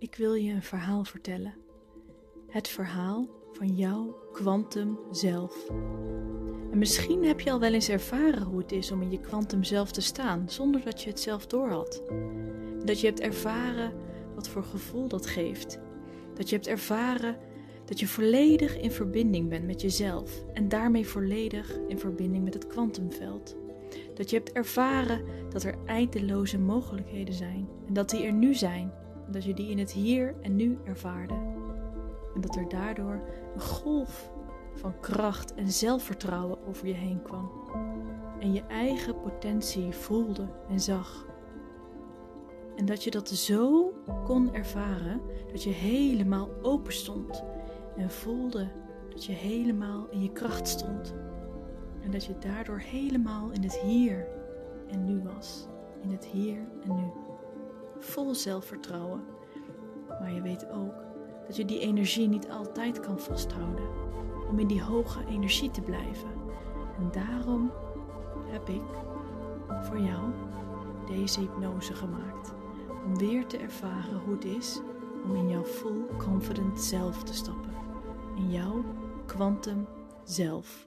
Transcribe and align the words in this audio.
Ik 0.00 0.14
wil 0.14 0.34
je 0.34 0.52
een 0.52 0.62
verhaal 0.62 1.04
vertellen. 1.04 1.54
Het 2.48 2.68
verhaal 2.68 3.28
van 3.52 3.76
jouw 3.76 4.28
kwantum 4.32 4.98
zelf. 5.10 5.68
En 6.70 6.78
misschien 6.78 7.24
heb 7.24 7.40
je 7.40 7.50
al 7.50 7.60
wel 7.60 7.72
eens 7.72 7.88
ervaren 7.88 8.42
hoe 8.42 8.58
het 8.58 8.72
is 8.72 8.90
om 8.90 9.02
in 9.02 9.10
je 9.10 9.20
kwantum 9.20 9.64
zelf 9.64 9.92
te 9.92 10.00
staan, 10.00 10.50
zonder 10.50 10.84
dat 10.84 11.02
je 11.02 11.08
het 11.08 11.20
zelf 11.20 11.46
doorhad. 11.46 12.02
Dat 12.84 13.00
je 13.00 13.06
hebt 13.06 13.20
ervaren 13.20 13.92
wat 14.34 14.48
voor 14.48 14.64
gevoel 14.64 15.08
dat 15.08 15.26
geeft. 15.26 15.78
Dat 16.34 16.48
je 16.48 16.54
hebt 16.54 16.68
ervaren 16.68 17.36
dat 17.84 18.00
je 18.00 18.06
volledig 18.06 18.76
in 18.76 18.90
verbinding 18.90 19.48
bent 19.48 19.66
met 19.66 19.80
jezelf 19.80 20.44
en 20.52 20.68
daarmee 20.68 21.06
volledig 21.06 21.78
in 21.88 21.98
verbinding 21.98 22.44
met 22.44 22.54
het 22.54 22.66
kwantumveld. 22.66 23.56
Dat 24.14 24.30
je 24.30 24.36
hebt 24.36 24.52
ervaren 24.52 25.24
dat 25.50 25.62
er 25.62 25.78
eindeloze 25.86 26.58
mogelijkheden 26.58 27.34
zijn 27.34 27.68
en 27.86 27.92
dat 27.92 28.10
die 28.10 28.22
er 28.22 28.32
nu 28.32 28.54
zijn 28.54 28.92
dat 29.30 29.44
je 29.44 29.54
die 29.54 29.70
in 29.70 29.78
het 29.78 29.92
hier 29.92 30.34
en 30.40 30.56
nu 30.56 30.78
ervaarde. 30.84 31.34
En 32.34 32.40
dat 32.40 32.56
er 32.56 32.68
daardoor 32.68 33.20
een 33.54 33.60
golf 33.60 34.30
van 34.74 35.00
kracht 35.00 35.54
en 35.54 35.70
zelfvertrouwen 35.70 36.66
over 36.66 36.86
je 36.86 36.94
heen 36.94 37.22
kwam. 37.22 37.50
En 38.40 38.52
je 38.52 38.62
eigen 38.62 39.20
potentie 39.20 39.92
voelde 39.92 40.48
en 40.68 40.80
zag. 40.80 41.26
En 42.76 42.86
dat 42.86 43.04
je 43.04 43.10
dat 43.10 43.28
zo 43.28 43.92
kon 44.24 44.54
ervaren 44.54 45.20
dat 45.52 45.62
je 45.62 45.70
helemaal 45.70 46.48
open 46.62 46.92
stond 46.92 47.44
en 47.96 48.10
voelde 48.10 48.68
dat 49.10 49.24
je 49.24 49.32
helemaal 49.32 50.06
in 50.10 50.22
je 50.22 50.32
kracht 50.32 50.68
stond. 50.68 51.14
En 52.04 52.10
dat 52.10 52.24
je 52.24 52.38
daardoor 52.38 52.78
helemaal 52.78 53.50
in 53.50 53.62
het 53.62 53.78
hier 53.78 54.26
en 54.88 55.04
nu 55.04 55.22
was. 55.22 55.66
In 56.02 56.10
het 56.10 56.24
hier 56.24 56.58
en 56.82 56.94
nu. 56.94 57.10
Vol 57.98 58.34
zelfvertrouwen. 58.34 59.24
Maar 60.08 60.32
je 60.32 60.42
weet 60.42 60.70
ook 60.70 60.94
dat 61.46 61.56
je 61.56 61.64
die 61.64 61.80
energie 61.80 62.28
niet 62.28 62.50
altijd 62.50 63.00
kan 63.00 63.18
vasthouden. 63.18 63.88
Om 64.50 64.58
in 64.58 64.66
die 64.66 64.82
hoge 64.82 65.24
energie 65.28 65.70
te 65.70 65.80
blijven. 65.80 66.28
En 66.98 67.10
daarom 67.12 67.72
heb 68.46 68.68
ik 68.68 68.82
voor 69.82 70.00
jou 70.00 70.32
deze 71.06 71.40
hypnose 71.40 71.94
gemaakt. 71.94 72.54
Om 73.06 73.18
weer 73.18 73.46
te 73.46 73.58
ervaren 73.58 74.20
hoe 74.24 74.34
het 74.34 74.44
is 74.44 74.80
om 75.24 75.36
in 75.36 75.48
jouw 75.48 75.64
full 75.64 76.06
confident 76.18 76.80
zelf 76.80 77.22
te 77.22 77.34
stappen. 77.34 77.74
In 78.36 78.50
jouw 78.50 78.84
quantum 79.26 79.86
zelf. 80.24 80.86